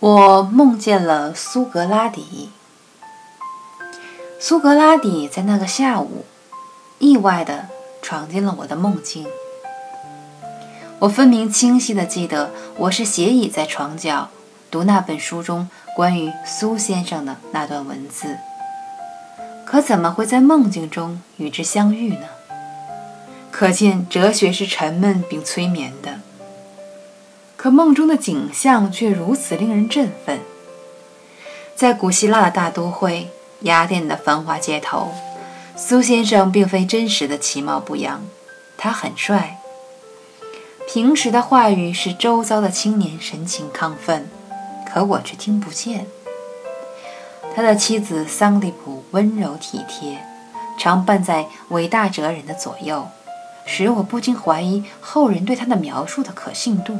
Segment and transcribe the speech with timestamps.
[0.00, 2.48] 我梦见了苏格拉底。
[4.38, 6.24] 苏格拉底在那个下午
[6.98, 7.66] 意外地
[8.00, 9.26] 闯进了我的梦境。
[11.00, 14.30] 我分明清晰地记得，我是斜倚在床角
[14.70, 18.38] 读那本书中关于苏先生的那段文字。
[19.66, 22.26] 可怎么会在梦境中与之相遇呢？
[23.50, 26.20] 可见哲学是沉闷并催眠的。
[27.62, 30.40] 可梦中的景象却如此令人振奋。
[31.76, 33.28] 在古希腊的大都会
[33.60, 35.12] 雅典的繁华街头，
[35.76, 38.22] 苏先生并非真实的其貌不扬，
[38.78, 39.58] 他很帅。
[40.88, 44.30] 平时的话语使周遭的青年神情亢奋，
[44.90, 46.06] 可我却听不见。
[47.54, 50.24] 他的妻子桑迪普温柔体贴，
[50.78, 53.06] 常伴在伟大哲人的左右，
[53.66, 56.98] 使我不禁怀疑后人对他的描述的可信度。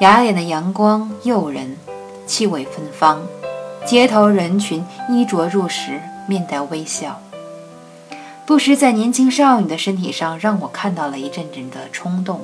[0.00, 1.76] 雅典的阳光诱人，
[2.26, 3.20] 气味芬芳，
[3.84, 7.20] 街头人群衣着入时，面带微笑。
[8.46, 12.40] 不时在年轻少女的身体上让我看到了一阵阵的冲动，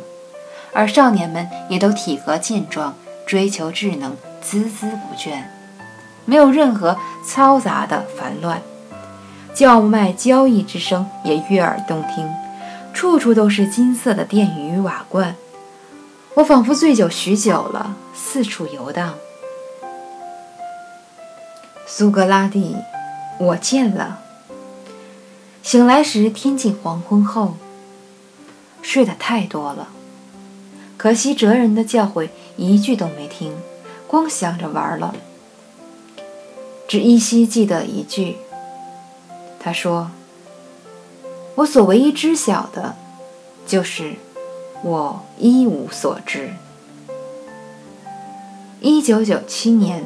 [0.74, 2.94] 而少年们也都体格健壮，
[3.26, 4.12] 追求智能，
[4.44, 5.44] 孜孜不倦，
[6.26, 8.60] 没有任何嘈杂的烦乱。
[9.54, 12.28] 叫卖交易之声也悦耳动听，
[12.92, 15.34] 处处都是金色的殿宇与瓦罐。
[16.36, 19.14] 我仿佛醉酒许久了，四处游荡。
[21.86, 22.76] 苏格拉底，
[23.38, 24.18] 我见了。
[25.62, 27.54] 醒来时天近黄昏后，
[28.82, 29.88] 睡得太多了，
[30.98, 32.28] 可惜哲人的教诲
[32.58, 33.56] 一句都没听，
[34.06, 35.14] 光想着玩了。
[36.86, 38.36] 只依稀记得一句，
[39.58, 40.10] 他说
[41.56, 42.94] ：“我所唯一知晓的，
[43.66, 44.16] 就是。”
[44.82, 46.50] 我一无所知。
[48.80, 50.04] 一九九七年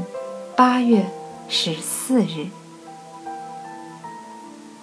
[0.56, 1.06] 八月
[1.48, 2.59] 十四日。